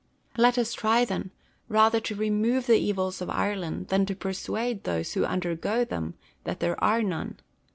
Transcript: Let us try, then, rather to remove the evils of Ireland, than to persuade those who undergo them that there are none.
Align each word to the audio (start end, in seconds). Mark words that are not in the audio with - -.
Let 0.35 0.57
us 0.57 0.73
try, 0.73 1.05
then, 1.05 1.29
rather 1.69 1.99
to 1.99 2.15
remove 2.15 2.65
the 2.65 2.79
evils 2.79 3.21
of 3.21 3.29
Ireland, 3.29 3.89
than 3.89 4.07
to 4.07 4.15
persuade 4.15 4.83
those 4.83 5.13
who 5.13 5.25
undergo 5.25 5.85
them 5.85 6.15
that 6.43 6.59
there 6.59 6.83
are 6.83 7.03
none. 7.03 7.37